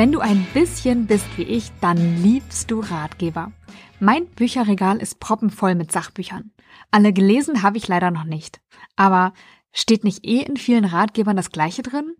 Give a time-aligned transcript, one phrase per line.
[0.00, 3.52] Wenn du ein bisschen bist wie ich, dann liebst du Ratgeber.
[3.98, 6.52] Mein Bücherregal ist proppenvoll mit Sachbüchern.
[6.90, 8.62] Alle gelesen habe ich leider noch nicht.
[8.96, 9.34] Aber
[9.74, 12.14] steht nicht eh in vielen Ratgebern das Gleiche drin?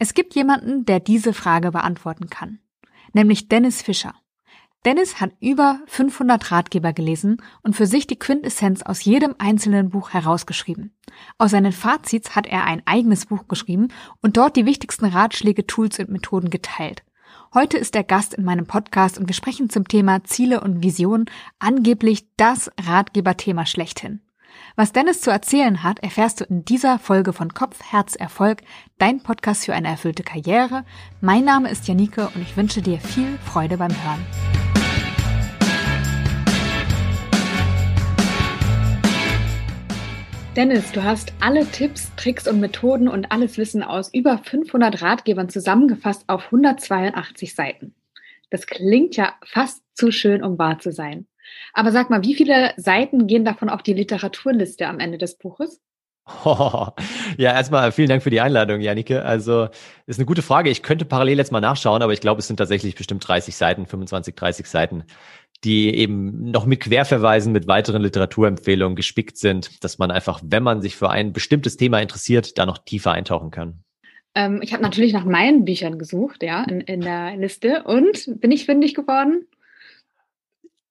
[0.00, 2.58] Es gibt jemanden, der diese Frage beantworten kann.
[3.12, 4.16] Nämlich Dennis Fischer.
[4.84, 10.10] Dennis hat über 500 Ratgeber gelesen und für sich die Quintessenz aus jedem einzelnen Buch
[10.10, 10.92] herausgeschrieben.
[11.38, 13.88] Aus seinen Fazits hat er ein eigenes Buch geschrieben
[14.22, 17.04] und dort die wichtigsten Ratschläge, Tools und Methoden geteilt.
[17.54, 21.26] Heute ist er Gast in meinem Podcast und wir sprechen zum Thema Ziele und Visionen,
[21.60, 24.20] angeblich das Ratgeberthema schlechthin.
[24.74, 28.62] Was Dennis zu erzählen hat, erfährst du in dieser Folge von Kopf, Herz, Erfolg,
[28.98, 30.84] dein Podcast für eine erfüllte Karriere.
[31.20, 34.61] Mein Name ist Janike und ich wünsche dir viel Freude beim Hören.
[40.56, 45.48] Dennis, du hast alle Tipps, Tricks und Methoden und alles Wissen aus über 500 Ratgebern
[45.48, 47.94] zusammengefasst auf 182 Seiten.
[48.50, 51.26] Das klingt ja fast zu schön, um wahr zu sein.
[51.72, 55.80] Aber sag mal, wie viele Seiten gehen davon auf die Literaturliste am Ende des Buches?
[57.38, 59.24] Ja, erstmal vielen Dank für die Einladung, Janike.
[59.24, 59.68] Also
[60.06, 60.68] ist eine gute Frage.
[60.68, 63.86] Ich könnte parallel jetzt mal nachschauen, aber ich glaube, es sind tatsächlich bestimmt 30 Seiten,
[63.86, 65.04] 25, 30 Seiten
[65.64, 70.82] die eben noch mit Querverweisen, mit weiteren Literaturempfehlungen gespickt sind, dass man einfach, wenn man
[70.82, 73.84] sich für ein bestimmtes Thema interessiert, da noch tiefer eintauchen kann.
[74.34, 77.84] Ähm, ich habe natürlich nach meinen Büchern gesucht, ja, in, in der Liste.
[77.84, 79.46] Und bin ich fündig geworden?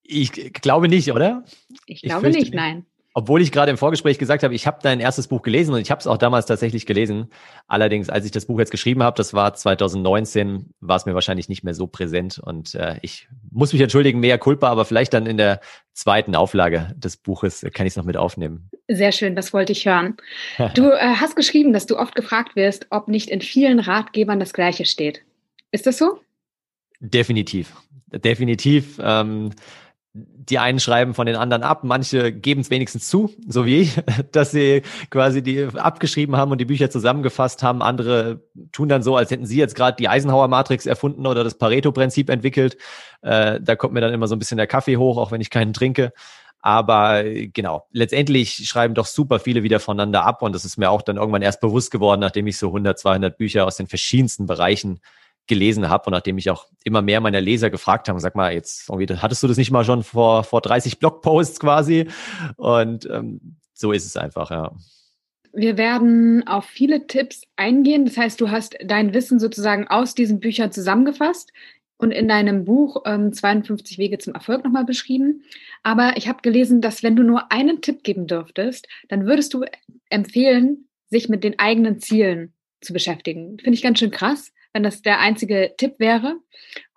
[0.03, 1.44] Ich glaube nicht, oder?
[1.86, 2.86] Ich glaube ich nicht, nein.
[3.14, 5.92] Obwohl ich gerade im Vorgespräch gesagt habe, ich habe dein erstes Buch gelesen und ich
[5.92, 7.28] habe es auch damals tatsächlich gelesen.
[7.67, 11.50] Allerdings, als ich das Buch jetzt geschrieben habe, das war 2019, war es mir wahrscheinlich
[11.50, 15.26] nicht mehr so präsent und äh, ich muss mich entschuldigen, mehr Culpa, aber vielleicht dann
[15.26, 15.59] in der
[15.94, 18.70] zweiten Auflage des Buches kann ich es noch mit aufnehmen.
[18.88, 20.16] Sehr schön, das wollte ich hören.
[20.73, 24.54] Du äh, hast geschrieben, dass du oft gefragt wirst, ob nicht in vielen Ratgebern das
[24.54, 25.22] Gleiche steht.
[25.72, 26.20] Ist das so?
[27.02, 27.73] Definitiv.
[28.08, 28.99] Definitiv.
[29.04, 29.52] Ähm,
[30.14, 34.02] die einen schreiben von den anderen ab, manche geben es wenigstens zu, so wie ich,
[34.32, 37.82] dass sie quasi die abgeschrieben haben und die Bücher zusammengefasst haben.
[37.82, 38.42] Andere
[38.73, 42.77] tun dann so, als hätten sie jetzt gerade die Eisenhower-Matrix erfunden oder das Pareto-Prinzip entwickelt.
[43.22, 45.49] Äh, da kommt mir dann immer so ein bisschen der Kaffee hoch, auch wenn ich
[45.49, 46.11] keinen trinke.
[46.60, 51.02] Aber genau, letztendlich schreiben doch super viele wieder voneinander ab und das ist mir auch
[51.02, 54.99] dann irgendwann erst bewusst geworden, nachdem ich so 100, 200 Bücher aus den verschiedensten Bereichen
[55.48, 58.90] gelesen habe und nachdem ich auch immer mehr meiner Leser gefragt haben, sag mal, jetzt
[58.90, 62.08] irgendwie, hattest du das nicht mal schon vor, vor 30 Blogposts quasi?
[62.58, 64.72] Und ähm, so ist es einfach, ja.
[65.54, 68.06] Wir werden auf viele Tipps eingehen.
[68.06, 71.52] Das heißt, du hast dein Wissen sozusagen aus diesen Büchern zusammengefasst
[71.98, 75.44] und in deinem Buch ähm, 52 Wege zum Erfolg nochmal beschrieben.
[75.84, 79.66] Aber ich habe gelesen, dass wenn du nur einen Tipp geben dürftest, dann würdest du
[80.10, 83.58] empfehlen, sich mit den eigenen Zielen zu beschäftigen.
[83.60, 86.37] Finde ich ganz schön krass wenn das der einzige Tipp wäre.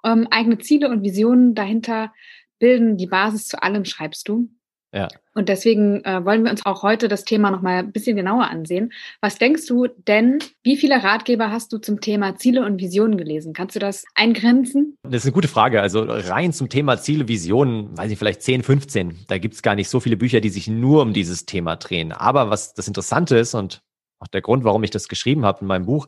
[0.05, 2.13] Ähm, eigene Ziele und Visionen dahinter
[2.59, 4.49] bilden die Basis zu allem, schreibst du.
[4.95, 5.09] Ja.
[5.35, 8.93] Und deswegen äh, wollen wir uns auch heute das Thema nochmal ein bisschen genauer ansehen.
[9.21, 13.55] Was denkst du denn, wie viele Ratgeber hast du zum Thema Ziele und Visionen gelesen?
[13.55, 14.97] Kannst du das eingrenzen?
[15.03, 15.83] Das ist eine gute Frage.
[15.83, 19.25] Also rein zum Thema Ziele, Visionen, weiß ich vielleicht 10, 15.
[19.27, 22.13] Da gibt es gar nicht so viele Bücher, die sich nur um dieses Thema drehen.
[22.13, 23.83] Aber was das Interessante ist und
[24.21, 26.07] auch der Grund, warum ich das geschrieben habe in meinem Buch,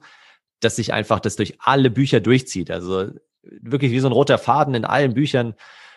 [0.61, 2.71] dass sich einfach das durch alle Bücher durchzieht.
[2.71, 3.11] Also
[3.43, 5.55] wirklich wie so ein roter Faden in allen Büchern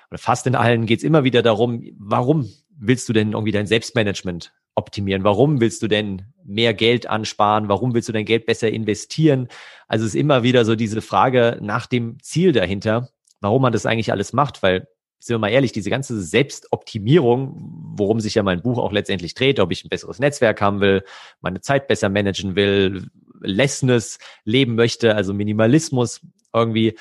[0.10, 3.68] oder fast in allen geht es immer wieder darum, warum willst du denn irgendwie dein
[3.68, 5.24] Selbstmanagement optimieren?
[5.24, 7.68] Warum willst du denn mehr Geld ansparen?
[7.68, 9.48] Warum willst du dein Geld besser investieren?
[9.88, 13.10] Also es ist immer wieder so diese Frage nach dem Ziel dahinter,
[13.42, 14.88] warum man das eigentlich alles macht, weil
[15.22, 19.60] sind wir mal ehrlich, diese ganze Selbstoptimierung, worum sich ja mein Buch auch letztendlich dreht,
[19.60, 21.04] ob ich ein besseres Netzwerk haben will,
[21.42, 23.08] meine Zeit besser managen will,
[23.42, 26.22] Lessness leben möchte, also Minimalismus
[26.54, 26.98] irgendwie.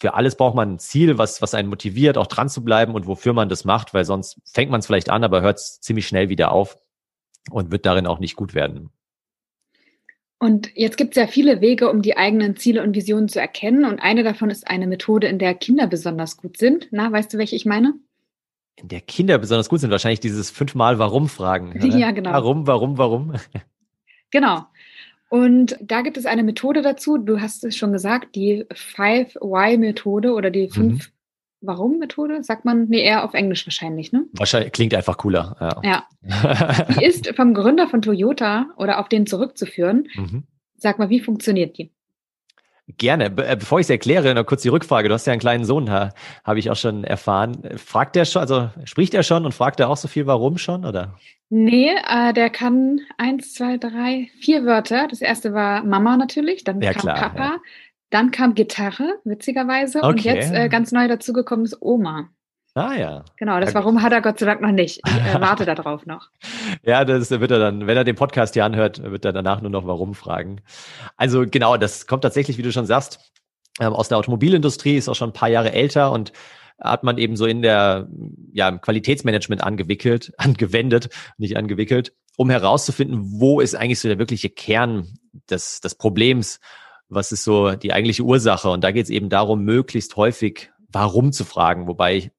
[0.00, 3.06] Für alles braucht man ein Ziel, was, was einen motiviert, auch dran zu bleiben und
[3.06, 6.08] wofür man das macht, weil sonst fängt man es vielleicht an, aber hört es ziemlich
[6.08, 6.78] schnell wieder auf
[7.50, 8.90] und wird darin auch nicht gut werden.
[10.42, 13.84] Und jetzt gibt es ja viele Wege, um die eigenen Ziele und Visionen zu erkennen.
[13.84, 16.88] Und eine davon ist eine Methode, in der Kinder besonders gut sind.
[16.92, 17.92] Na, weißt du, welche ich meine?
[18.76, 21.78] In der Kinder besonders gut sind, wahrscheinlich dieses fünfmal Warum-Fragen.
[21.98, 22.32] Ja, genau.
[22.32, 23.34] Warum, warum, warum?
[24.32, 24.64] Genau.
[25.30, 29.78] Und da gibt es eine Methode dazu, du hast es schon gesagt, die Five Why
[29.78, 31.12] Methode oder die fünf mhm.
[31.62, 32.42] Warum Methode?
[32.42, 34.24] Sagt man, nee, eher auf Englisch wahrscheinlich, ne?
[34.32, 35.82] Wahrscheinlich klingt einfach cooler.
[35.82, 36.06] Ja.
[36.22, 36.86] ja.
[36.98, 40.08] die ist vom Gründer von Toyota oder auf den zurückzuführen.
[40.20, 40.44] Mhm.
[40.76, 41.92] Sag mal, wie funktioniert die?
[42.98, 43.30] Gerne.
[43.30, 45.08] Be äh, bevor ich es erkläre, noch kurz die Rückfrage.
[45.08, 46.10] Du hast ja einen kleinen Sohn, ha,
[46.44, 47.62] habe ich auch schon erfahren.
[47.76, 50.84] Fragt er schon, also spricht er schon und fragt er auch so viel warum schon,
[50.84, 51.14] oder?
[51.48, 55.08] Nee, äh, der kann eins, zwei, drei, vier Wörter.
[55.08, 57.56] Das erste war Mama natürlich, dann ja, kam klar, Papa, ja.
[58.10, 59.98] Dann kam Gitarre, witzigerweise.
[59.98, 60.08] Okay.
[60.08, 62.28] Und jetzt äh, ganz neu dazugekommen ist Oma.
[62.74, 63.24] Ah ja.
[63.36, 65.00] Genau, das Warum hat er Gott sei Dank noch nicht.
[65.04, 66.28] Ich äh, warte darauf noch.
[66.84, 69.70] Ja, das wird er dann, wenn er den Podcast hier anhört, wird er danach nur
[69.70, 70.60] noch Warum fragen.
[71.16, 73.32] Also genau, das kommt tatsächlich, wie du schon sagst,
[73.80, 76.32] ähm, aus der Automobilindustrie, ist auch schon ein paar Jahre älter und
[76.80, 78.08] hat man eben so in der
[78.52, 81.08] ja, im Qualitätsmanagement angewickelt, angewendet,
[81.38, 85.08] nicht angewickelt, um herauszufinden, wo ist eigentlich so der wirkliche Kern
[85.50, 86.60] des, des Problems,
[87.08, 88.70] was ist so die eigentliche Ursache.
[88.70, 92.32] Und da geht es eben darum, möglichst häufig warum zu fragen, wobei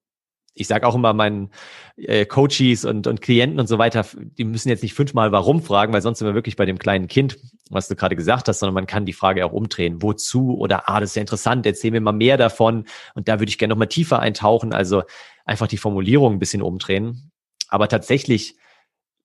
[0.53, 1.51] ich sage auch immer meinen
[1.95, 5.93] äh, Coaches und, und Klienten und so weiter, die müssen jetzt nicht fünfmal warum fragen,
[5.93, 7.37] weil sonst sind wir wirklich bei dem kleinen Kind,
[7.69, 10.01] was du gerade gesagt hast, sondern man kann die Frage auch umdrehen.
[10.01, 10.57] Wozu?
[10.57, 12.85] Oder, ah, das ist ja interessant, erzähl mir mal mehr davon.
[13.15, 14.73] Und da würde ich gerne noch mal tiefer eintauchen.
[14.73, 15.03] Also
[15.45, 17.31] einfach die Formulierung ein bisschen umdrehen.
[17.69, 18.57] Aber tatsächlich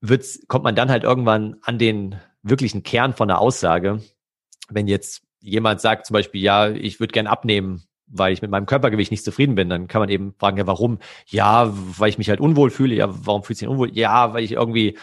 [0.01, 4.01] wird's, kommt man dann halt irgendwann an den wirklichen Kern von der Aussage.
[4.69, 8.67] Wenn jetzt jemand sagt zum Beispiel, ja, ich würde gern abnehmen, weil ich mit meinem
[8.67, 10.99] Körpergewicht nicht zufrieden bin, dann kann man eben fragen, ja, warum?
[11.27, 12.95] Ja, weil ich mich halt unwohl fühle.
[12.95, 13.91] Ja, warum fühlst du dich unwohl?
[13.97, 14.97] Ja, weil ich irgendwie äh,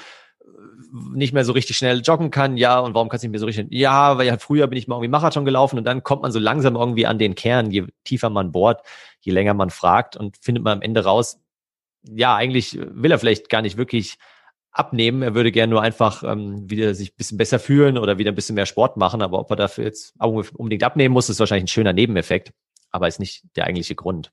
[1.13, 2.57] nicht mehr so richtig schnell joggen kann.
[2.57, 3.67] Ja, und warum kannst du nicht mehr so richtig?
[3.71, 6.39] Ja, weil halt früher bin ich mal irgendwie Marathon gelaufen und dann kommt man so
[6.39, 7.71] langsam irgendwie an den Kern.
[7.71, 8.81] Je tiefer man bohrt,
[9.19, 11.39] je länger man fragt und findet man am Ende raus,
[12.03, 14.17] ja, eigentlich will er vielleicht gar nicht wirklich
[14.71, 15.21] abnehmen.
[15.21, 18.35] Er würde gerne nur einfach ähm, wieder sich ein bisschen besser fühlen oder wieder ein
[18.35, 19.21] bisschen mehr Sport machen.
[19.21, 22.51] Aber ob er dafür jetzt unbedingt abnehmen muss, ist wahrscheinlich ein schöner Nebeneffekt
[22.93, 24.31] aber ist nicht der eigentliche Grund.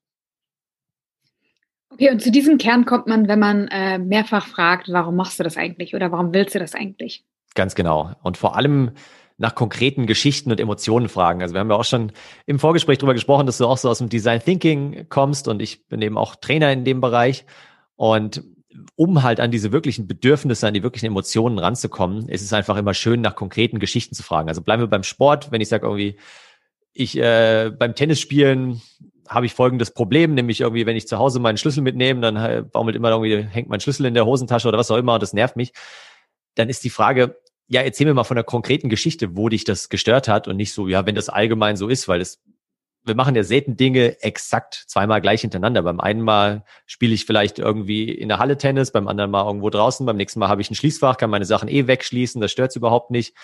[1.90, 5.42] Okay, und zu diesem Kern kommt man, wenn man äh, mehrfach fragt, warum machst du
[5.42, 7.24] das eigentlich oder warum willst du das eigentlich?
[7.54, 8.12] Ganz genau.
[8.22, 8.92] Und vor allem
[9.38, 11.42] nach konkreten Geschichten und Emotionen fragen.
[11.42, 12.12] Also wir haben ja auch schon
[12.46, 15.88] im Vorgespräch darüber gesprochen, dass du auch so aus dem Design Thinking kommst und ich
[15.88, 17.46] bin eben auch Trainer in dem Bereich.
[17.96, 18.44] Und
[18.96, 22.94] um halt an diese wirklichen Bedürfnisse, an die wirklichen Emotionen ranzukommen, ist es einfach immer
[22.94, 24.48] schön, nach konkreten Geschichten zu fragen.
[24.48, 26.16] Also bleiben wir beim Sport, wenn ich sage irgendwie,
[26.92, 28.82] ich äh, beim Tennisspielen
[29.28, 32.62] habe ich folgendes Problem, nämlich irgendwie, wenn ich zu Hause meinen Schlüssel mitnehme, dann äh,
[32.62, 35.32] baumelt immer irgendwie, hängt mein Schlüssel in der Hosentasche oder was auch immer und das
[35.32, 35.72] nervt mich.
[36.56, 37.37] Dann ist die Frage,
[37.69, 40.72] ja, erzähl mir mal von der konkreten Geschichte, wo dich das gestört hat und nicht
[40.72, 42.42] so, ja, wenn das allgemein so ist, weil es,
[43.04, 45.82] wir machen ja selten Dinge exakt zweimal gleich hintereinander.
[45.82, 49.70] Beim einen Mal spiele ich vielleicht irgendwie in der Halle Tennis, beim anderen Mal irgendwo
[49.70, 52.70] draußen, beim nächsten Mal habe ich ein Schließfach, kann meine Sachen eh wegschließen, das stört
[52.70, 53.36] es überhaupt nicht.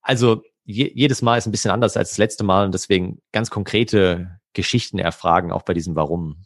[0.00, 3.50] Also je, jedes Mal ist ein bisschen anders als das letzte Mal und deswegen ganz
[3.50, 6.44] konkrete Geschichten erfragen, auch bei diesem Warum.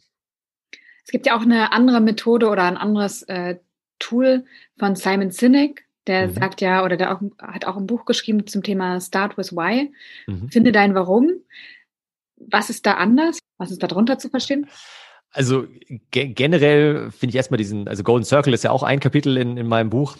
[1.05, 3.57] Es gibt ja auch eine andere Methode oder ein anderes äh,
[3.97, 4.45] Tool
[4.77, 6.33] von Simon Sinek, der mhm.
[6.33, 9.91] sagt ja, oder der auch, hat auch ein Buch geschrieben zum Thema Start with Why.
[10.27, 10.49] Mhm.
[10.49, 11.31] Finde dein Warum.
[12.37, 13.39] Was ist da anders?
[13.57, 14.67] Was ist da drunter zu verstehen?
[15.31, 15.67] Also
[16.11, 19.57] ge generell finde ich erstmal diesen, also Golden Circle ist ja auch ein Kapitel in,
[19.57, 20.17] in meinem Buch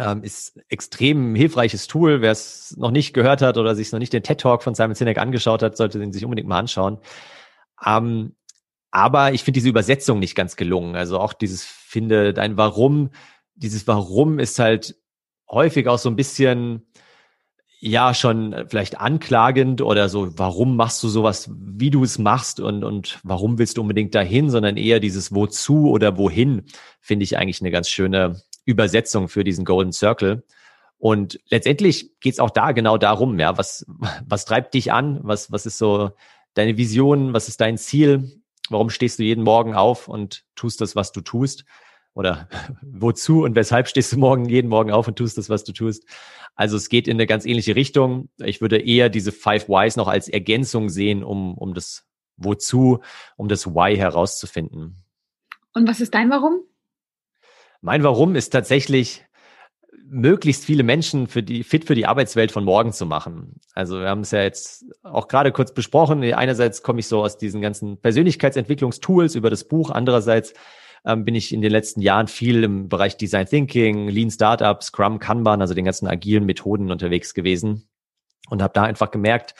[0.00, 2.20] ähm, ist extrem hilfreiches Tool.
[2.20, 4.94] Wer es noch nicht gehört hat oder sich noch nicht den TED Talk von Simon
[4.94, 6.98] Sinek angeschaut hat, sollte den sich unbedingt mal anschauen.
[7.84, 8.34] Ähm,
[8.90, 10.96] aber ich finde diese Übersetzung nicht ganz gelungen.
[10.96, 13.10] Also auch dieses finde dein Warum,
[13.54, 14.96] dieses Warum ist halt
[15.50, 16.86] häufig auch so ein bisschen
[17.80, 22.82] ja schon vielleicht anklagend oder so, warum machst du sowas, wie du es machst und,
[22.82, 26.64] und warum willst du unbedingt dahin, sondern eher dieses wozu oder wohin,
[27.00, 30.44] finde ich eigentlich eine ganz schöne Übersetzung für diesen Golden Circle.
[30.98, 33.86] Und letztendlich geht es auch da genau darum, ja, was,
[34.26, 35.20] was treibt dich an?
[35.22, 36.10] Was, was ist so
[36.54, 37.32] deine Vision?
[37.32, 38.42] Was ist dein Ziel?
[38.68, 41.64] Warum stehst du jeden Morgen auf und tust das, was du tust?
[42.14, 42.48] Oder
[42.82, 46.04] wozu und weshalb stehst du morgen jeden Morgen auf und tust das, was du tust?
[46.54, 48.28] Also es geht in eine ganz ähnliche Richtung.
[48.38, 52.04] Ich würde eher diese Five Whys noch als Ergänzung sehen, um, um das
[52.36, 53.00] Wozu,
[53.36, 55.04] um das Why herauszufinden.
[55.72, 56.64] Und was ist dein Warum?
[57.80, 59.24] Mein Warum ist tatsächlich,
[60.10, 63.60] möglichst viele Menschen für die, fit für die Arbeitswelt von morgen zu machen.
[63.74, 66.22] Also wir haben es ja jetzt auch gerade kurz besprochen.
[66.32, 69.90] Einerseits komme ich so aus diesen ganzen Persönlichkeitsentwicklungstools über das Buch.
[69.90, 70.54] Andererseits
[71.04, 75.18] ähm, bin ich in den letzten Jahren viel im Bereich Design Thinking, Lean Startup, Scrum,
[75.18, 77.88] Kanban, also den ganzen agilen Methoden unterwegs gewesen
[78.48, 79.54] und habe da einfach gemerkt,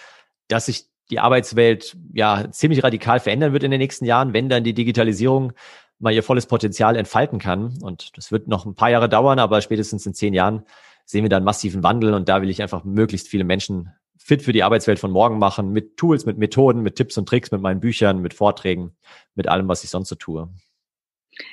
[0.48, 4.64] dass sich die Arbeitswelt ja ziemlich radikal verändern wird in den nächsten Jahren, wenn dann
[4.64, 5.52] die Digitalisierung
[5.98, 7.78] mal ihr volles Potenzial entfalten kann.
[7.82, 10.64] Und das wird noch ein paar Jahre dauern, aber spätestens in zehn Jahren
[11.04, 12.14] sehen wir da massiven Wandel.
[12.14, 15.72] Und da will ich einfach möglichst viele Menschen fit für die Arbeitswelt von morgen machen,
[15.72, 18.94] mit Tools, mit Methoden, mit Tipps und Tricks, mit meinen Büchern, mit Vorträgen,
[19.34, 20.48] mit allem, was ich sonst so tue.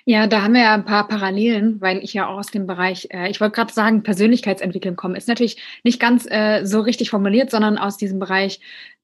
[0.03, 3.07] Ja, da haben wir ja ein paar Parallelen, weil ich ja auch aus dem Bereich,
[3.11, 5.17] äh, ich wollte gerade sagen, Persönlichkeitsentwicklung komme.
[5.17, 8.59] Ist natürlich nicht ganz äh, so richtig formuliert, sondern aus diesem Bereich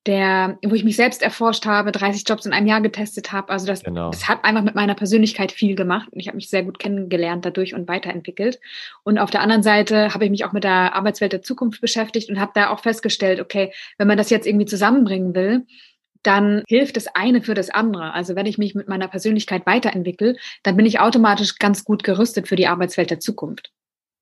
[0.07, 3.49] der, wo ich mich selbst erforscht habe, 30 Jobs in einem Jahr getestet habe.
[3.49, 4.09] Also das, genau.
[4.09, 7.45] das hat einfach mit meiner Persönlichkeit viel gemacht und ich habe mich sehr gut kennengelernt
[7.45, 8.59] dadurch und weiterentwickelt.
[9.03, 12.29] Und auf der anderen Seite habe ich mich auch mit der Arbeitswelt der Zukunft beschäftigt
[12.29, 15.65] und habe da auch festgestellt, okay, wenn man das jetzt irgendwie zusammenbringen will,
[16.23, 18.13] dann hilft das eine für das andere.
[18.13, 22.47] Also wenn ich mich mit meiner Persönlichkeit weiterentwickle, dann bin ich automatisch ganz gut gerüstet
[22.47, 23.71] für die Arbeitswelt der Zukunft.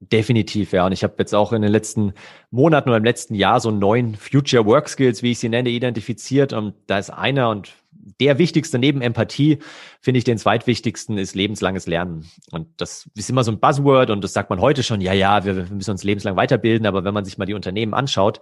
[0.02, 0.86] Definitiv, ja.
[0.86, 2.14] Und ich habe jetzt auch in den letzten
[2.52, 6.54] Monaten oder im letzten Jahr so neun Future Work Skills, wie ich sie nenne, identifiziert.
[6.54, 7.74] Und da ist einer und
[8.22, 9.60] der wichtigste neben Empathie,
[10.00, 12.30] finde ich den zweitwichtigsten, ist lebenslanges Lernen.
[12.50, 15.44] Und das ist immer so ein Buzzword und das sagt man heute schon, ja, ja,
[15.44, 16.88] wir, müssen uns lebenslang weiterbilden.
[16.88, 18.40] Aber wenn man sich mal die Unternehmen anschaut,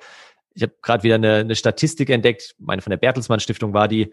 [0.54, 4.12] ich habe gerade wieder eine, eine Statistik entdeckt, meine von der Bertelsmann Stiftung war die,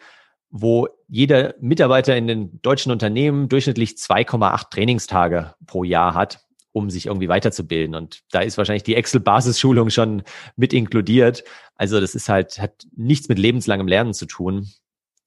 [0.50, 6.43] wo jeder Mitarbeiter in den deutschen Unternehmen durchschnittlich 2,8 Trainingstage pro Jahr hat
[6.75, 7.95] um sich irgendwie weiterzubilden.
[7.95, 10.25] Und da ist wahrscheinlich die Excel-Basisschulung schon
[10.57, 11.45] mit inkludiert.
[11.76, 14.69] Also das ist halt, hat nichts mit lebenslangem Lernen zu tun.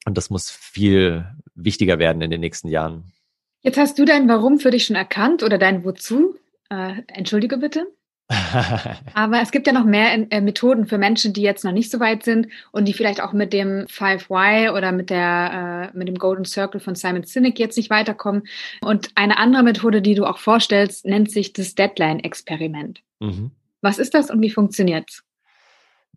[0.06, 1.26] Und das muss viel
[1.56, 3.14] wichtiger werden in den nächsten Jahren.
[3.62, 6.36] Jetzt hast du dein Warum für dich schon erkannt oder dein Wozu?
[6.70, 7.88] Äh, entschuldige bitte.
[9.14, 12.00] Aber es gibt ja noch mehr äh, Methoden für Menschen, die jetzt noch nicht so
[12.00, 16.16] weit sind und die vielleicht auch mit dem 5Y oder mit, der, äh, mit dem
[16.16, 18.44] Golden Circle von Simon Sinek jetzt nicht weiterkommen.
[18.82, 23.02] Und eine andere Methode, die du auch vorstellst, nennt sich das Deadline-Experiment.
[23.20, 23.52] Mhm.
[23.82, 25.24] Was ist das und wie funktioniert's?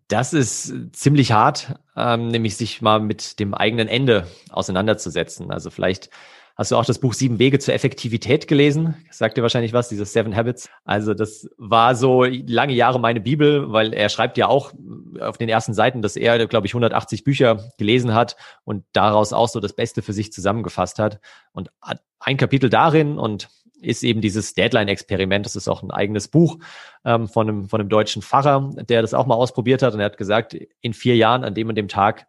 [0.09, 5.51] Das ist ziemlich hart, ähm, nämlich sich mal mit dem eigenen Ende auseinanderzusetzen.
[5.51, 6.09] Also vielleicht
[6.55, 8.95] Hast du auch das Buch Sieben Wege zur Effektivität gelesen?
[9.09, 10.69] sagt dir wahrscheinlich was, dieses Seven Habits.
[10.83, 14.73] Also das war so lange Jahre meine Bibel, weil er schreibt ja auch
[15.19, 19.47] auf den ersten Seiten, dass er, glaube ich, 180 Bücher gelesen hat und daraus auch
[19.47, 21.19] so das Beste für sich zusammengefasst hat.
[21.51, 21.71] Und
[22.19, 23.49] ein Kapitel darin und
[23.81, 25.45] ist eben dieses Deadline-Experiment.
[25.45, 26.57] Das ist auch ein eigenes Buch
[27.03, 29.93] ähm, von, einem, von einem deutschen Pfarrer, der das auch mal ausprobiert hat.
[29.93, 32.27] Und er hat gesagt, in vier Jahren an dem und dem Tag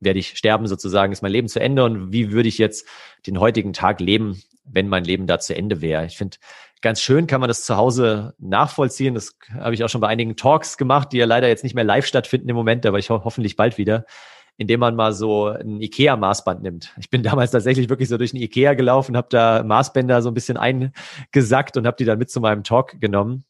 [0.00, 2.86] werde ich sterben sozusagen, ist mein Leben zu Ende und wie würde ich jetzt
[3.26, 6.06] den heutigen Tag leben, wenn mein Leben da zu Ende wäre.
[6.06, 6.36] Ich finde,
[6.80, 9.14] ganz schön kann man das zu Hause nachvollziehen.
[9.14, 11.84] Das habe ich auch schon bei einigen Talks gemacht, die ja leider jetzt nicht mehr
[11.84, 14.04] live stattfinden im Moment, aber ich ho hoffentlich bald wieder,
[14.56, 16.94] indem man mal so ein Ikea-Maßband nimmt.
[16.98, 20.34] Ich bin damals tatsächlich wirklich so durch ein Ikea gelaufen, habe da Maßbänder so ein
[20.34, 23.44] bisschen eingesackt und habe die dann mit zu meinem Talk genommen.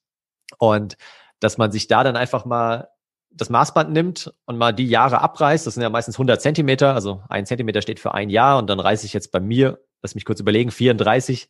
[0.58, 0.96] Und
[1.40, 2.88] dass man sich da dann einfach mal
[3.36, 7.22] das Maßband nimmt und mal die Jahre abreißt, das sind ja meistens 100 Zentimeter, also
[7.28, 10.24] ein Zentimeter steht für ein Jahr und dann reiße ich jetzt bei mir, lass mich
[10.24, 11.48] kurz überlegen, 34,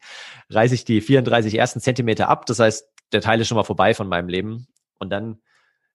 [0.51, 2.47] reiße ich die 34 ersten Zentimeter ab.
[2.47, 4.67] Das heißt, der Teil ist schon mal vorbei von meinem Leben.
[4.99, 5.41] Und dann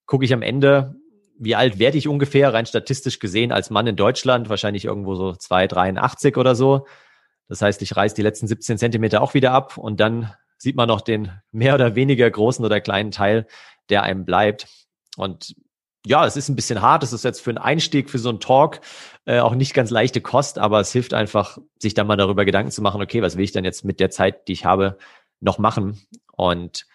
[0.06, 0.96] gucke ich am Ende,
[1.38, 5.30] wie alt werde ich ungefähr, rein statistisch gesehen, als Mann in Deutschland, wahrscheinlich irgendwo so
[5.32, 6.86] 2,83 oder so.
[7.48, 10.88] Das heißt, ich reiße die letzten 17 Zentimeter auch wieder ab und dann sieht man
[10.88, 13.48] noch den mehr oder weniger großen oder kleinen Teil,
[13.90, 14.68] der einem bleibt.
[15.16, 15.56] Und
[16.06, 17.04] ja, es ist ein bisschen hart.
[17.04, 18.82] Es ist jetzt für einen Einstieg, für so einen Talk
[19.26, 22.72] äh, auch nicht ganz leichte Kost, aber es hilft einfach, sich dann mal darüber Gedanken
[22.72, 24.98] zu machen, okay, was will ich denn jetzt mit der Zeit, die ich habe,
[25.42, 26.00] noch machen?
[26.32, 26.86] Und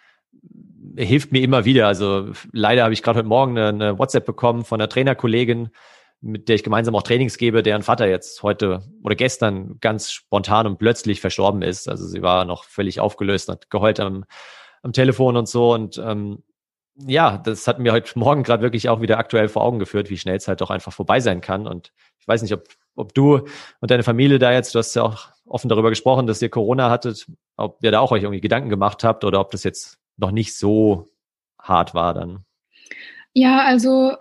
[0.96, 1.86] hilft mir immer wieder.
[1.86, 5.70] Also leider habe ich gerade heute Morgen eine, eine WhatsApp bekommen von einer Trainerkollegin,
[6.20, 10.66] mit der ich gemeinsam auch Trainings gebe, deren Vater jetzt heute oder gestern ganz spontan
[10.66, 11.88] und plötzlich verstorben ist.
[11.88, 14.24] Also sie war noch völlig aufgelöst, hat geheult am,
[14.82, 15.74] am Telefon und so.
[15.74, 16.42] Und ähm,
[16.96, 20.16] ja, das hat mir heute Morgen gerade wirklich auch wieder aktuell vor Augen geführt, wie
[20.16, 21.66] schnell es halt doch einfach vorbei sein kann.
[21.66, 23.40] Und ich weiß nicht, ob, ob du
[23.80, 26.90] und deine Familie da jetzt, du hast ja auch offen darüber gesprochen, dass ihr Corona
[26.90, 30.30] hattet, ob ihr da auch euch irgendwie Gedanken gemacht habt oder ob das jetzt noch
[30.30, 31.08] nicht so
[31.60, 32.44] hart war dann.
[33.32, 34.12] Ja, also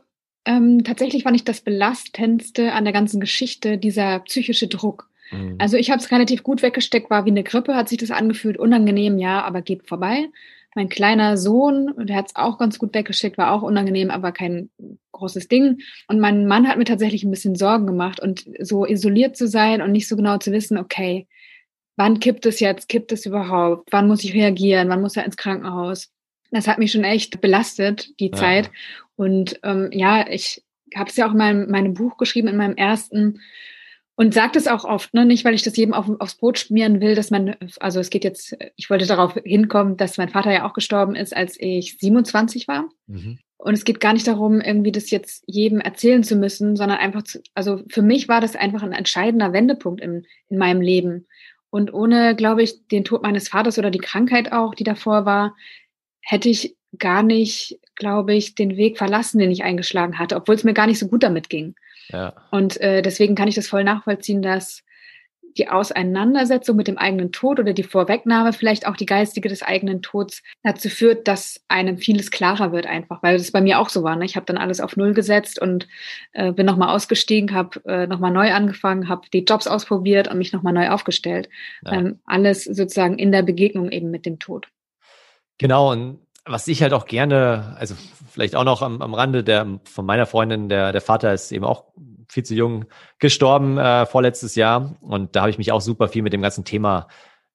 [0.45, 5.09] ähm, tatsächlich fand ich das Belastendste an der ganzen Geschichte dieser psychische Druck.
[5.31, 5.55] Mhm.
[5.59, 8.57] Also ich habe es relativ gut weggesteckt, war wie eine Grippe, hat sich das angefühlt,
[8.57, 10.29] unangenehm, ja, aber geht vorbei.
[10.75, 14.69] Mein kleiner Sohn, der hat es auch ganz gut weggeschickt, war auch unangenehm, aber kein
[15.11, 15.79] großes Ding.
[16.07, 19.81] Und mein Mann hat mir tatsächlich ein bisschen Sorgen gemacht und so isoliert zu sein
[19.81, 21.27] und nicht so genau zu wissen, okay,
[21.95, 25.37] wann kippt es jetzt, kippt es überhaupt, wann muss ich reagieren, wann muss er ins
[25.37, 26.11] Krankenhaus.
[26.51, 28.37] Das hat mich schon echt belastet, die ja.
[28.37, 28.71] Zeit.
[29.15, 30.63] Und ähm, ja, ich
[30.95, 33.41] habe es ja auch in meinem, meinem Buch geschrieben, in meinem ersten.
[34.15, 35.25] Und sagt es auch oft, ne?
[35.25, 38.23] nicht weil ich das jedem auf, aufs Brot schmieren will, dass man, also es geht
[38.23, 42.67] jetzt, ich wollte darauf hinkommen, dass mein Vater ja auch gestorben ist, als ich 27
[42.67, 42.89] war.
[43.07, 43.39] Mhm.
[43.57, 47.23] Und es geht gar nicht darum, irgendwie das jetzt jedem erzählen zu müssen, sondern einfach
[47.23, 51.27] zu, also für mich war das einfach ein entscheidender Wendepunkt in, in meinem Leben.
[51.69, 55.55] Und ohne, glaube ich, den Tod meines Vaters oder die Krankheit auch, die davor war,
[56.21, 60.63] hätte ich gar nicht, glaube ich, den Weg verlassen, den ich eingeschlagen hatte, obwohl es
[60.63, 61.75] mir gar nicht so gut damit ging.
[62.09, 62.33] Ja.
[62.51, 64.83] Und äh, deswegen kann ich das voll nachvollziehen, dass
[65.57, 70.01] die Auseinandersetzung mit dem eigenen Tod oder die Vorwegnahme, vielleicht auch die geistige des eigenen
[70.01, 74.03] Tods, dazu führt, dass einem vieles klarer wird einfach, weil das bei mir auch so
[74.03, 74.15] war.
[74.15, 74.25] Ne?
[74.25, 75.87] Ich habe dann alles auf Null gesetzt und
[76.33, 80.53] äh, bin nochmal ausgestiegen, habe äh, nochmal neu angefangen, habe die Jobs ausprobiert und mich
[80.53, 81.49] nochmal neu aufgestellt.
[81.85, 81.93] Ja.
[81.93, 84.67] Ähm, alles sozusagen in der Begegnung eben mit dem Tod.
[85.59, 87.95] Genau, und was ich halt auch gerne, also
[88.29, 91.65] vielleicht auch noch am, am Rande der von meiner Freundin, der, der Vater ist eben
[91.65, 91.85] auch
[92.27, 92.85] viel zu jung
[93.19, 94.95] gestorben äh, vorletztes Jahr.
[95.01, 97.07] Und da habe ich mich auch super viel mit dem ganzen Thema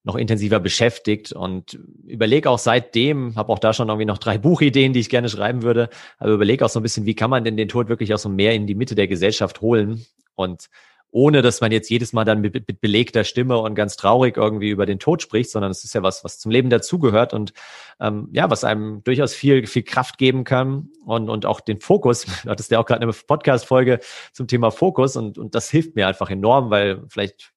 [0.03, 4.93] noch intensiver beschäftigt und überlege auch seitdem, habe auch da schon irgendwie noch drei Buchideen,
[4.93, 7.57] die ich gerne schreiben würde, aber überlege auch so ein bisschen, wie kann man denn
[7.57, 10.05] den Tod wirklich auch so mehr in die Mitte der Gesellschaft holen
[10.35, 10.69] und
[11.11, 14.69] ohne dass man jetzt jedes Mal dann mit, mit belegter Stimme und ganz traurig irgendwie
[14.69, 17.53] über den Tod spricht, sondern es ist ja was, was zum Leben dazugehört und
[17.99, 22.25] ähm, ja, was einem durchaus viel, viel Kraft geben kann und, und auch den Fokus.
[22.43, 23.99] Du hattest ja auch gerade eine Podcast-Folge
[24.33, 27.51] zum Thema Fokus und, und das hilft mir einfach enorm, weil vielleicht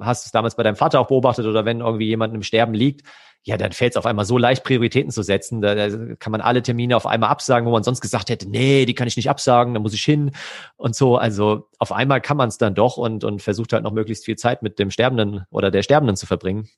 [0.00, 3.06] hast es damals bei deinem Vater auch beobachtet oder wenn irgendwie jemand im Sterben liegt,
[3.46, 5.60] ja, dann fällt es auf einmal so leicht, Prioritäten zu setzen.
[5.60, 8.86] Da, da, kann man alle Termine auf einmal absagen, wo man sonst gesagt hätte, nee,
[8.86, 10.30] die kann ich nicht absagen, da muss ich hin
[10.76, 11.16] und so.
[11.18, 14.36] Also auf einmal kann man es dann doch und, und versucht halt noch möglichst viel
[14.36, 16.70] Zeit mit dem Sterbenden oder der Sterbenden zu verbringen.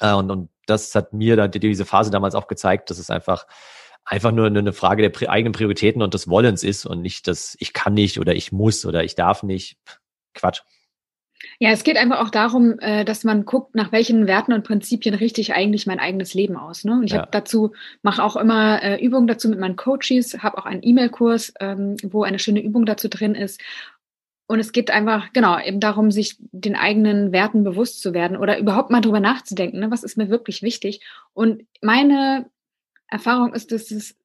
[0.00, 3.46] Äh, und, und das hat mir dann diese Phase damals auch gezeigt, dass es einfach
[4.04, 7.72] einfach nur eine Frage der eigenen Prioritäten und des Wollens ist und nicht, dass ich
[7.72, 9.78] kann nicht oder ich muss oder ich darf nicht.
[10.34, 10.62] Quatsch.
[11.58, 15.14] Ja, es geht einfach auch darum, äh, dass man guckt, nach welchen Werten und Prinzipien
[15.14, 16.84] richte ich eigentlich mein eigenes Leben aus.
[16.84, 16.92] Ne?
[16.92, 17.18] Und ich ja.
[17.18, 17.72] habe dazu,
[18.02, 22.22] mache auch immer äh, Übungen dazu mit meinen Coaches, habe auch einen E-Mail-Kurs, ähm, wo
[22.22, 23.60] eine schöne Übung dazu drin ist.
[24.46, 28.58] Und es geht einfach, genau, eben darum, sich den eigenen Werten bewusst zu werden oder
[28.58, 29.90] überhaupt mal drüber nachzudenken, ne?
[29.90, 31.00] was ist mir wirklich wichtig.
[31.32, 32.50] Und meine
[33.08, 34.16] Erfahrung ist, dass es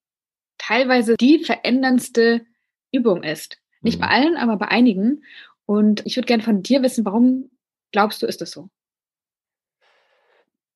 [0.58, 2.46] teilweise die veränderndste
[2.92, 3.60] Übung ist.
[3.82, 4.02] Nicht mhm.
[4.02, 5.24] bei allen, aber bei einigen.
[5.68, 7.52] Und ich würde gerne von dir wissen, warum
[7.92, 8.70] glaubst du, ist das so?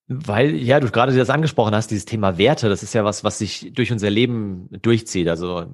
[0.08, 3.38] Weil, ja, du gerade das angesprochen hast, dieses Thema Werte, das ist ja was, was
[3.38, 5.30] sich durch unser Leben durchzieht.
[5.30, 5.68] Also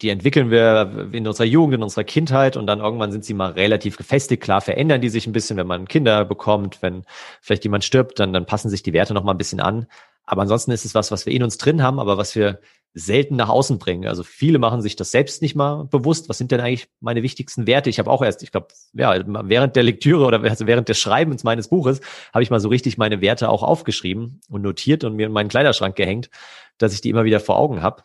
[0.00, 3.50] die entwickeln wir in unserer Jugend, in unserer Kindheit und dann irgendwann sind sie mal
[3.50, 4.44] relativ gefestigt.
[4.44, 7.04] Klar verändern die sich ein bisschen, wenn man Kinder bekommt, wenn
[7.40, 9.88] vielleicht jemand stirbt, dann, dann passen sich die Werte noch mal ein bisschen an.
[10.24, 12.60] Aber ansonsten ist es was, was wir in uns drin haben, aber was wir
[12.94, 14.06] selten nach außen bringen.
[14.06, 16.28] Also viele machen sich das selbst nicht mal bewusst.
[16.28, 17.88] Was sind denn eigentlich meine wichtigsten Werte?
[17.88, 21.42] Ich habe auch erst, ich glaube, ja, während der Lektüre oder also während des Schreibens
[21.42, 22.00] meines Buches
[22.34, 25.48] habe ich mal so richtig meine Werte auch aufgeschrieben und notiert und mir in meinen
[25.48, 26.28] Kleiderschrank gehängt,
[26.76, 28.02] dass ich die immer wieder vor Augen habe.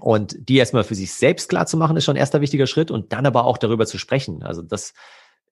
[0.00, 2.90] Und die erstmal für sich selbst klar zu machen, ist schon ein erster wichtiger Schritt
[2.90, 4.42] und dann aber auch darüber zu sprechen.
[4.42, 4.94] Also das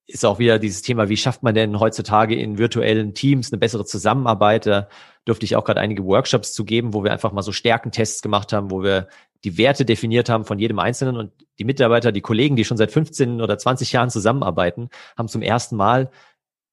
[0.07, 3.85] ist auch wieder dieses Thema, wie schafft man denn heutzutage in virtuellen Teams eine bessere
[3.85, 4.67] Zusammenarbeit?
[4.67, 4.89] Da
[5.25, 8.53] durfte ich auch gerade einige Workshops zu geben, wo wir einfach mal so Stärkentests gemacht
[8.53, 9.09] haben, wo wir
[9.45, 12.93] die Werte definiert haben von jedem Einzelnen und die Mitarbeiter, die Kollegen, die schon seit
[12.93, 16.11] 15 oder 20 Jahren zusammenarbeiten, haben zum ersten Mal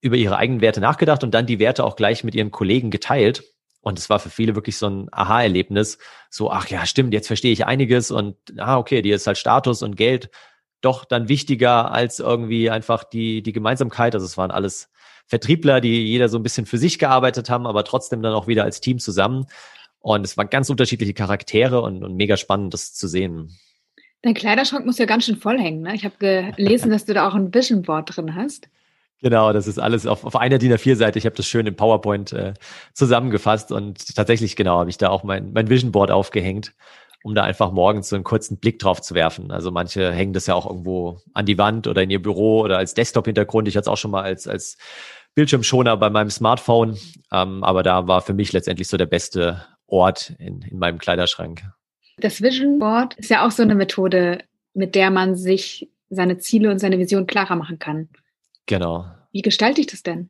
[0.02, 3.44] über ihre eigenen Werte nachgedacht und dann die Werte auch gleich mit ihren Kollegen geteilt.
[3.82, 5.98] Und es war für viele wirklich so ein Aha-Erlebnis.
[6.30, 9.82] So, ach ja, stimmt, jetzt verstehe ich einiges und ah, okay, dir ist halt Status
[9.82, 10.30] und Geld
[10.84, 14.14] doch dann wichtiger als irgendwie einfach die, die Gemeinsamkeit.
[14.14, 14.90] Also es waren alles
[15.26, 18.64] Vertriebler, die jeder so ein bisschen für sich gearbeitet haben, aber trotzdem dann auch wieder
[18.64, 19.46] als Team zusammen.
[20.00, 23.58] Und es waren ganz unterschiedliche Charaktere und, und mega spannend, das zu sehen.
[24.22, 25.82] Dein Kleiderschrank muss ja ganz schön voll hängen.
[25.82, 25.96] Ne?
[25.96, 28.70] Ich habe gelesen, dass du da auch ein Vision Board drin hast.
[29.22, 31.18] Genau, das ist alles auf, auf einer DIN A4-Seite.
[31.18, 32.54] Ich habe das schön in PowerPoint äh,
[32.94, 36.74] zusammengefasst und tatsächlich, genau, habe ich da auch mein, mein Vision Board aufgehängt
[37.24, 39.50] um da einfach morgens so einen kurzen Blick drauf zu werfen.
[39.50, 42.78] Also manche hängen das ja auch irgendwo an die Wand oder in ihr Büro oder
[42.78, 43.68] als Desktop-Hintergrund.
[43.68, 44.78] Ich hatte es auch schon mal als, als
[45.34, 46.98] Bildschirmschoner bei meinem Smartphone.
[47.32, 51.64] Ähm, aber da war für mich letztendlich so der beste Ort in, in meinem Kleiderschrank.
[52.18, 54.40] Das Vision Board ist ja auch so eine Methode,
[54.74, 58.10] mit der man sich seine Ziele und seine Vision klarer machen kann.
[58.66, 59.06] Genau.
[59.32, 60.30] Wie gestalte ich das denn?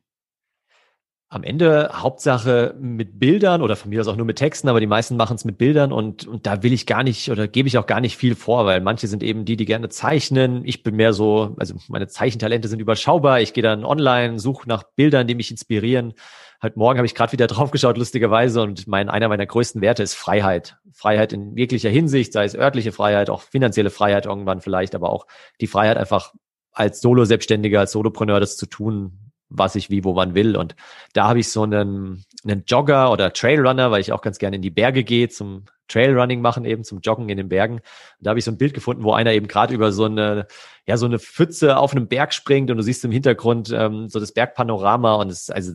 [1.28, 4.86] Am Ende Hauptsache mit Bildern oder von mir aus auch nur mit Texten, aber die
[4.86, 7.76] meisten machen es mit Bildern und, und da will ich gar nicht oder gebe ich
[7.76, 10.64] auch gar nicht viel vor, weil manche sind eben die, die gerne zeichnen.
[10.64, 13.40] Ich bin mehr so, also meine Zeichentalente sind überschaubar.
[13.40, 16.14] Ich gehe dann online, suche nach Bildern, die mich inspirieren.
[16.60, 20.02] Halt morgen habe ich gerade wieder drauf geschaut, lustigerweise, und mein, einer meiner größten Werte
[20.02, 20.76] ist Freiheit.
[20.92, 25.26] Freiheit in jeglicher Hinsicht, sei es örtliche Freiheit, auch finanzielle Freiheit irgendwann vielleicht, aber auch
[25.60, 26.32] die Freiheit einfach
[26.72, 29.23] als Solo-Selbstständiger, als Solopreneur das zu tun,
[29.56, 30.56] was ich wie, wo man will.
[30.56, 30.74] Und
[31.12, 34.62] da habe ich so einen, einen Jogger oder Trailrunner, weil ich auch ganz gerne in
[34.62, 37.74] die Berge gehe zum Trailrunning machen, eben zum Joggen in den Bergen.
[37.74, 37.82] Und
[38.20, 40.46] da habe ich so ein Bild gefunden, wo einer eben gerade über so eine,
[40.86, 44.20] ja, so eine Pfütze auf einem Berg springt und du siehst im Hintergrund ähm, so
[44.20, 45.72] das Bergpanorama und es, also,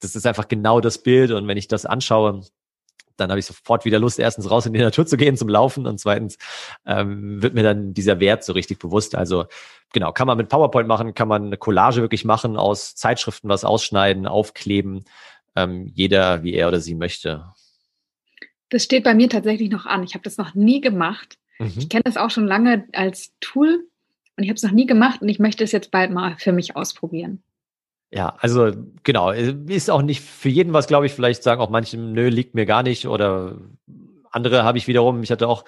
[0.00, 1.32] das ist einfach genau das Bild.
[1.32, 2.42] Und wenn ich das anschaue,
[3.18, 5.86] dann habe ich sofort wieder Lust, erstens raus in die Natur zu gehen zum Laufen
[5.86, 6.38] und zweitens
[6.86, 9.14] ähm, wird mir dann dieser Wert so richtig bewusst.
[9.14, 9.46] Also
[9.92, 13.64] genau, kann man mit PowerPoint machen, kann man eine Collage wirklich machen, aus Zeitschriften was
[13.64, 15.04] ausschneiden, aufkleben,
[15.56, 17.44] ähm, jeder wie er oder sie möchte.
[18.70, 20.02] Das steht bei mir tatsächlich noch an.
[20.02, 21.38] Ich habe das noch nie gemacht.
[21.58, 21.72] Mhm.
[21.78, 23.86] Ich kenne das auch schon lange als Tool
[24.36, 26.52] und ich habe es noch nie gemacht und ich möchte es jetzt bald mal für
[26.52, 27.42] mich ausprobieren.
[28.10, 31.12] Ja, also genau, ist auch nicht für jeden was, glaube ich.
[31.12, 33.06] Vielleicht sagen auch manche, nö, liegt mir gar nicht.
[33.06, 33.56] Oder
[34.30, 35.64] andere habe ich wiederum, ich hatte auch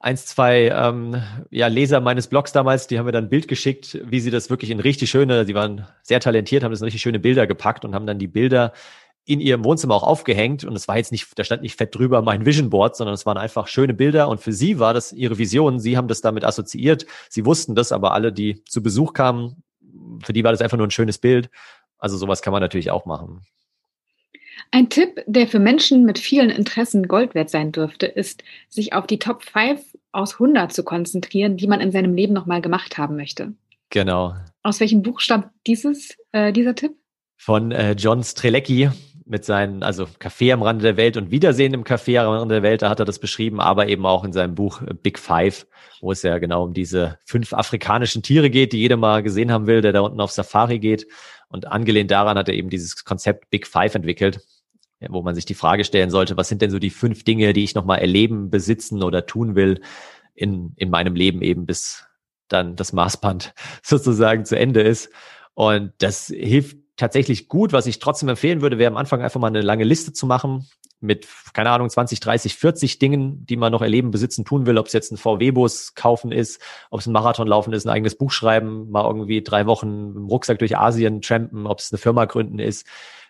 [0.00, 3.98] eins, zwei ähm, ja, Leser meines Blogs damals, die haben mir dann ein Bild geschickt,
[4.04, 7.02] wie sie das wirklich in richtig schöne, die waren sehr talentiert, haben das in richtig
[7.02, 8.72] schöne Bilder gepackt und haben dann die Bilder
[9.24, 10.64] in ihrem Wohnzimmer auch aufgehängt.
[10.64, 13.26] Und es war jetzt nicht, da stand nicht fett drüber mein Vision Board, sondern es
[13.26, 14.28] waren einfach schöne Bilder.
[14.28, 15.80] Und für sie war das ihre Vision.
[15.80, 17.04] Sie haben das damit assoziiert.
[17.28, 19.62] Sie wussten das, aber alle, die zu Besuch kamen,
[20.22, 21.50] für die war das einfach nur ein schönes Bild.
[21.98, 23.42] Also sowas kann man natürlich auch machen.
[24.70, 29.06] Ein Tipp, der für Menschen mit vielen Interessen Gold wert sein dürfte, ist, sich auf
[29.06, 29.80] die Top 5
[30.12, 33.54] aus 100 zu konzentrieren, die man in seinem Leben nochmal gemacht haben möchte.
[33.90, 34.34] Genau.
[34.62, 36.92] Aus welchem Buch stammt dieses, äh, dieser Tipp?
[37.36, 38.90] Von äh, John Strelecki
[39.24, 42.62] mit seinen, also Café am Rande der Welt und Wiedersehen im Café am Rande der
[42.62, 45.66] Welt, da hat er das beschrieben, aber eben auch in seinem Buch Big Five,
[46.00, 49.66] wo es ja genau um diese fünf afrikanischen Tiere geht, die jeder mal gesehen haben
[49.66, 51.06] will, der da unten auf Safari geht.
[51.48, 54.40] Und angelehnt daran hat er eben dieses Konzept Big Five entwickelt,
[55.08, 57.64] wo man sich die Frage stellen sollte, was sind denn so die fünf Dinge, die
[57.64, 59.80] ich nochmal erleben, besitzen oder tun will
[60.34, 62.04] in, in meinem Leben eben, bis
[62.48, 65.10] dann das Maßband sozusagen zu Ende ist.
[65.54, 67.72] Und das hilft tatsächlich gut.
[67.72, 70.68] Was ich trotzdem empfehlen würde, wäre am Anfang einfach mal eine lange Liste zu machen
[71.00, 74.78] mit, keine Ahnung, 20, 30, 40 Dingen, die man noch erleben, besitzen, tun will.
[74.78, 78.16] Ob es jetzt ein VW-Bus kaufen ist, ob es ein Marathon laufen ist, ein eigenes
[78.16, 82.24] Buch schreiben, mal irgendwie drei Wochen im Rucksack durch Asien trampen, ob es eine Firma
[82.24, 82.86] gründen ist,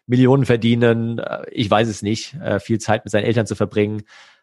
[0.06, 4.02] Millionen verdienen, äh, ich weiß es nicht, äh, viel Zeit mit seinen Eltern zu verbringen.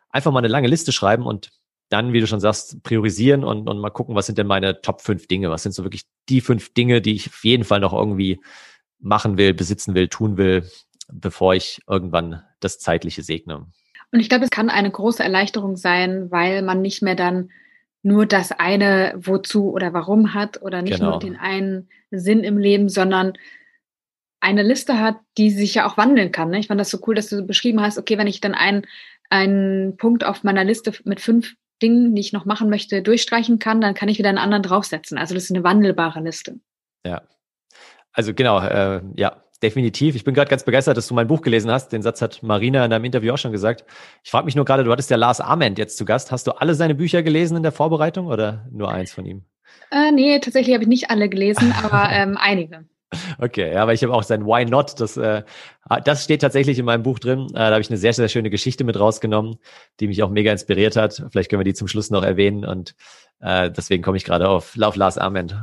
[0.09, 1.49] Einfach mal eine lange Liste schreiben und
[1.89, 5.01] dann, wie du schon sagst, priorisieren und, und mal gucken, was sind denn meine Top
[5.01, 5.49] fünf Dinge?
[5.49, 8.41] Was sind so wirklich die fünf Dinge, die ich auf jeden Fall noch irgendwie
[8.99, 10.69] machen will, besitzen will, tun will,
[11.11, 13.67] bevor ich irgendwann das Zeitliche segne.
[14.11, 17.49] Und ich glaube, es kann eine große Erleichterung sein, weil man nicht mehr dann
[18.03, 21.11] nur das eine Wozu oder Warum hat oder nicht genau.
[21.11, 23.33] nur den einen Sinn im Leben, sondern
[24.39, 26.51] eine Liste hat, die sich ja auch wandeln kann.
[26.51, 26.59] Ne?
[26.59, 28.85] Ich fand das so cool, dass du beschrieben hast, okay, wenn ich dann einen,
[29.29, 33.81] einen Punkt auf meiner Liste mit fünf Dingen, die ich noch machen möchte, durchstreichen kann,
[33.81, 35.17] dann kann ich wieder einen anderen draufsetzen.
[35.17, 36.59] Also das ist eine wandelbare Liste.
[37.03, 37.23] Ja,
[38.15, 40.15] also genau, äh, ja, definitiv.
[40.15, 41.91] Ich bin gerade ganz begeistert, dass du mein Buch gelesen hast.
[41.91, 43.83] Den Satz hat Marina in deinem Interview auch schon gesagt.
[44.23, 46.31] Ich frage mich nur gerade, du hattest ja Lars Ament jetzt zu Gast.
[46.31, 49.43] Hast du alle seine Bücher gelesen in der Vorbereitung oder nur eins von ihm?
[49.91, 52.85] Äh, nee, tatsächlich habe ich nicht alle gelesen, aber ähm, einige.
[53.39, 55.43] Okay, ja, aber ich habe auch sein Why Not, das, äh,
[56.03, 57.47] das steht tatsächlich in meinem Buch drin.
[57.51, 59.57] Äh, da habe ich eine sehr, sehr schöne Geschichte mit rausgenommen,
[59.99, 61.23] die mich auch mega inspiriert hat.
[61.31, 62.95] Vielleicht können wir die zum Schluss noch erwähnen und
[63.41, 65.55] äh, deswegen komme ich gerade auf, auf Lars Ament.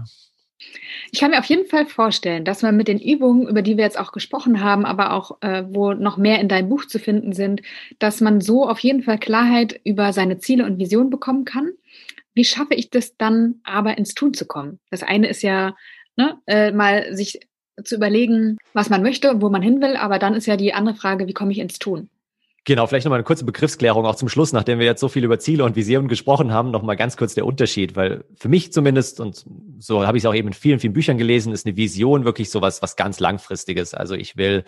[1.11, 3.85] Ich kann mir auf jeden Fall vorstellen, dass man mit den Übungen, über die wir
[3.85, 7.33] jetzt auch gesprochen haben, aber auch äh, wo noch mehr in deinem Buch zu finden
[7.33, 7.63] sind,
[7.99, 11.73] dass man so auf jeden Fall Klarheit über seine Ziele und Visionen bekommen kann.
[12.35, 14.81] Wie schaffe ich das dann aber ins Tun zu kommen?
[14.91, 15.75] Das eine ist ja
[16.17, 17.41] ne, äh, mal sich
[17.85, 20.95] zu überlegen, was man möchte wo man hin will, aber dann ist ja die andere
[20.95, 22.09] Frage, wie komme ich ins Tun?
[22.65, 25.41] Genau, vielleicht nochmal eine kurze Begriffsklärung auch zum Schluss, nachdem wir jetzt so viel über
[25.41, 29.45] Ziele und Visionen gesprochen haben, nochmal ganz kurz der Unterschied, weil für mich zumindest, und
[29.81, 32.51] so habe ich es auch eben in vielen, vielen Büchern gelesen, ist eine Vision wirklich
[32.51, 33.95] sowas, was ganz langfristiges.
[33.95, 34.63] Also ich will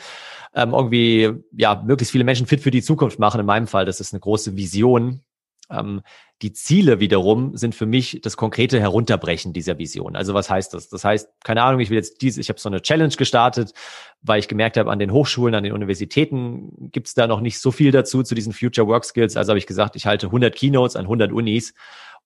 [0.56, 3.38] ähm, irgendwie, ja, möglichst viele Menschen fit für die Zukunft machen.
[3.38, 5.20] In meinem Fall, das ist eine große Vision,
[5.70, 6.02] ähm,
[6.42, 10.16] die Ziele wiederum sind für mich das konkrete Herunterbrechen dieser Vision.
[10.16, 10.88] Also was heißt das?
[10.88, 13.72] Das heißt, keine Ahnung, ich will jetzt diese, ich habe so eine Challenge gestartet,
[14.20, 17.58] weil ich gemerkt habe, an den Hochschulen, an den Universitäten gibt es da noch nicht
[17.60, 19.36] so viel dazu, zu diesen Future Work Skills.
[19.36, 21.72] Also habe ich gesagt, ich halte 100 Keynotes an 100 Unis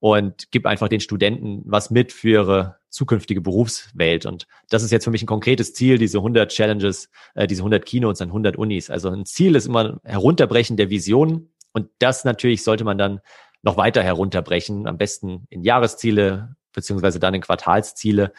[0.01, 4.27] und gebe einfach den Studenten was mit für ihre zukünftige Berufswelt.
[4.27, 7.85] Und das ist jetzt für mich ein konkretes Ziel, diese 100 Challenges, äh, diese 100
[7.85, 8.91] Keynotes an 100 Unis.
[8.91, 13.21] Also ein Ziel ist immer ein Herunterbrechen der Vision und das natürlich sollte man dann
[13.63, 18.33] noch weiter herunterbrechen, am besten in Jahresziele beziehungsweise dann in Quartalsziele,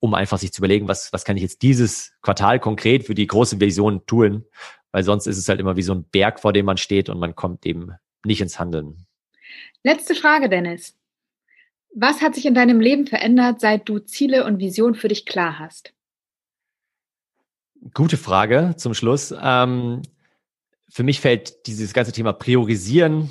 [0.00, 3.26] um einfach sich zu überlegen, was, was kann ich jetzt dieses Quartal konkret für die
[3.26, 4.44] große Vision tun,
[4.92, 7.18] weil sonst ist es halt immer wie so ein Berg, vor dem man steht und
[7.18, 7.92] man kommt eben
[8.24, 9.06] nicht ins Handeln.
[9.82, 10.96] Letzte Frage, Dennis.
[11.94, 15.58] Was hat sich in deinem Leben verändert, seit du Ziele und Vision für dich klar
[15.58, 15.94] hast?
[17.94, 19.34] Gute Frage zum Schluss.
[19.40, 20.02] Ähm,
[20.88, 23.30] für mich fällt dieses ganze Thema Priorisieren,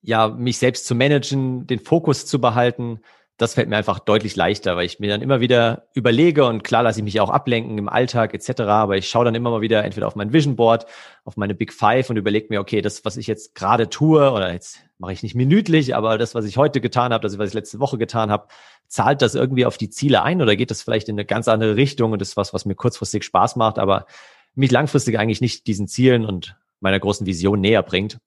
[0.00, 3.00] ja, mich selbst zu managen, den Fokus zu behalten,
[3.38, 6.82] das fällt mir einfach deutlich leichter, weil ich mir dann immer wieder überlege und klar
[6.82, 8.60] lasse ich mich auch ablenken im Alltag etc.
[8.62, 10.86] Aber ich schaue dann immer mal wieder entweder auf mein Vision Board,
[11.24, 14.52] auf meine Big Five und überlege mir, okay, das, was ich jetzt gerade tue, oder
[14.52, 17.54] jetzt mache ich nicht minütlich, aber das, was ich heute getan habe, das, was ich
[17.54, 18.46] letzte Woche getan habe,
[18.86, 21.74] zahlt das irgendwie auf die Ziele ein oder geht das vielleicht in eine ganz andere
[21.76, 24.06] Richtung und das ist was, was mir kurzfristig Spaß macht, aber
[24.54, 28.18] mich langfristig eigentlich nicht diesen Zielen und meiner großen Vision näher bringt.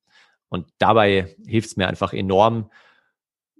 [0.49, 2.69] Und dabei hilft es mir einfach enorm,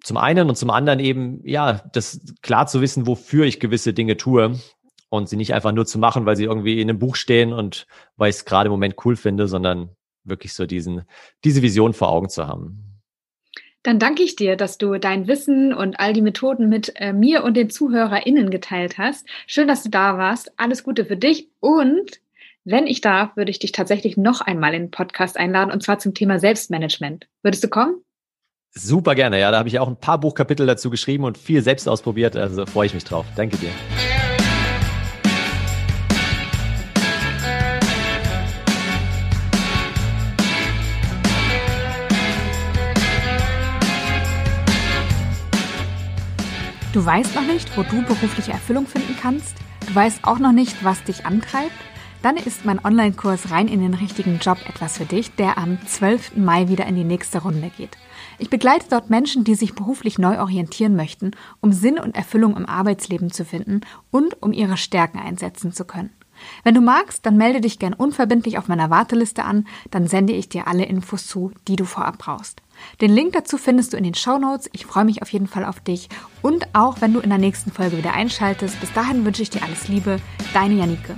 [0.03, 4.17] zum einen und zum anderen eben, ja, das klar zu wissen, wofür ich gewisse Dinge
[4.17, 4.60] tue
[5.10, 7.88] und sie nicht einfach nur zu machen, weil sie irgendwie in einem Buch stehen und
[8.15, 9.89] weil ich es gerade im Moment cool finde, sondern
[10.23, 11.03] wirklich so diesen,
[11.43, 13.01] diese Vision vor Augen zu haben.
[13.81, 17.43] Dann danke ich dir, dass du dein Wissen und all die Methoden mit äh, mir
[17.43, 19.27] und den ZuhörerInnen geteilt hast.
[19.45, 20.51] Schön, dass du da warst.
[20.58, 22.19] Alles Gute für dich und
[22.67, 25.99] wenn ich darf, würde ich dich tatsächlich noch einmal in den Podcast einladen und zwar
[25.99, 27.28] zum Thema Selbstmanagement.
[27.43, 28.01] Würdest du kommen?
[28.71, 29.51] Super gerne, ja.
[29.51, 32.36] Da habe ich auch ein paar Buchkapitel dazu geschrieben und viel selbst ausprobiert.
[32.36, 33.28] Also freue ich mich drauf.
[33.36, 33.69] Danke dir.
[46.93, 49.56] Du weißt noch nicht, wo du berufliche Erfüllung finden kannst?
[49.86, 51.71] Du weißt auch noch nicht, was dich antreibt?
[52.25, 56.38] Dann ist mein Online-Kurs rein in den richtigen Job etwas für dich, der am 12.
[56.38, 57.99] Mai wieder in die nächste Runde geht.
[58.39, 62.65] Ich begleite dort Menschen, die sich beruflich neu orientieren möchten, um Sinn und Erfüllung im
[62.65, 66.09] Arbeitsleben zu finden und um ihre Stärken einsetzen zu können.
[66.63, 70.49] Wenn du magst, dann melde dich gern unverbindlich auf meiner Warteliste an, dann sende ich
[70.49, 72.63] dir alle Infos zu, die du vorab brauchst.
[73.01, 74.67] Den Link dazu findest du in den Show Notes.
[74.73, 76.09] Ich freue mich auf jeden Fall auf dich
[76.41, 78.79] und auch wenn du in der nächsten Folge wieder einschaltest.
[78.81, 80.17] Bis dahin wünsche ich dir alles Liebe,
[80.55, 81.17] deine Janike.